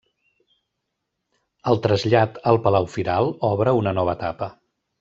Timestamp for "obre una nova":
3.53-4.21